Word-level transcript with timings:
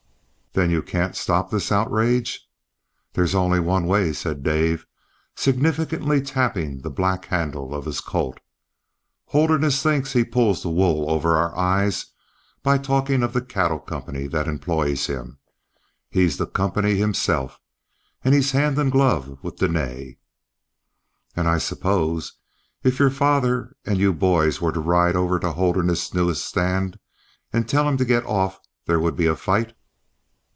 "Then 0.53 0.69
you 0.69 0.83
can't 0.83 1.15
stop 1.15 1.49
this 1.49 1.71
outrage?" 1.71 2.45
"There's 3.13 3.33
only 3.33 3.61
one 3.61 3.85
way," 3.85 4.11
said 4.11 4.43
Dave, 4.43 4.85
significantly 5.33 6.21
tapping 6.21 6.81
the 6.81 6.89
black 6.89 7.23
handle 7.23 7.73
of 7.73 7.85
his 7.85 8.01
Colt. 8.01 8.41
"Holderness 9.27 9.81
thinks 9.81 10.11
he 10.11 10.25
pulls 10.25 10.61
the 10.61 10.67
wool 10.69 11.09
over 11.09 11.37
our 11.37 11.57
eyes 11.57 12.05
by 12.63 12.77
talking 12.79 13.23
of 13.23 13.31
the 13.31 13.41
cattle 13.41 13.79
company 13.79 14.27
that 14.27 14.49
employs 14.49 15.07
him. 15.07 15.39
He's 16.09 16.35
the 16.35 16.47
company 16.47 16.97
himself, 16.97 17.57
and 18.21 18.35
he's 18.35 18.51
hand 18.51 18.77
and 18.77 18.91
glove 18.91 19.41
with 19.41 19.55
Dene." 19.55 20.17
"And 21.33 21.47
I 21.47 21.59
suppose, 21.59 22.33
if 22.83 22.99
your 22.99 23.09
father 23.09 23.73
and 23.85 23.99
you 23.99 24.11
boys 24.11 24.59
were 24.59 24.73
to 24.73 24.81
ride 24.81 25.15
over 25.15 25.39
to 25.39 25.53
Holderness's 25.53 26.13
newest 26.13 26.45
stand, 26.45 26.99
and 27.53 27.69
tell 27.69 27.87
him 27.87 27.95
to 27.95 28.03
get 28.03 28.25
off 28.25 28.59
there 28.85 28.99
would 28.99 29.15
be 29.15 29.27
a 29.27 29.37
fight." 29.37 29.71